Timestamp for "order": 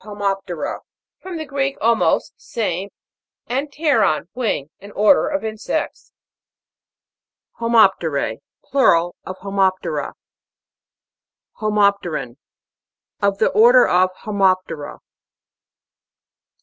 4.92-5.28, 13.50-13.86